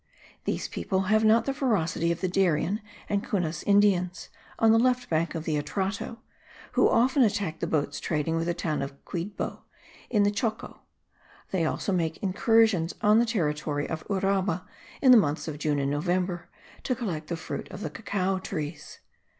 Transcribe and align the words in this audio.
These 0.45 0.67
people 0.67 1.01
have 1.13 1.23
not 1.23 1.45
the 1.45 1.53
ferocity 1.53 2.11
of 2.11 2.21
the 2.21 2.27
Darien 2.27 2.81
and 3.07 3.23
Cunas 3.23 3.61
Indians, 3.67 4.29
on 4.57 4.71
the 4.71 4.79
left 4.79 5.11
bank 5.11 5.35
of 5.35 5.43
the 5.43 5.57
Atrato; 5.61 6.17
who 6.71 6.89
often 6.89 7.21
attack 7.21 7.59
the 7.59 7.67
boats 7.67 7.99
trading 7.99 8.35
with 8.35 8.47
the 8.47 8.55
town 8.55 8.81
of 8.81 9.05
Quidbo 9.05 9.59
in 10.09 10.23
the 10.23 10.31
Choco; 10.31 10.79
they 11.51 11.65
also 11.65 11.91
make 11.93 12.17
incursions 12.23 12.95
on 13.01 13.19
the 13.19 13.27
territory 13.27 13.87
of 13.87 14.03
Uraba, 14.07 14.63
in 15.03 15.11
the 15.11 15.17
months 15.19 15.47
of 15.47 15.59
June 15.59 15.77
and 15.77 15.91
November, 15.91 16.49
to 16.81 16.95
collect 16.95 17.27
the 17.27 17.37
fruit 17.37 17.67
of 17.69 17.81
the 17.81 17.91
cacao 17.91 18.39
trees. 18.39 19.01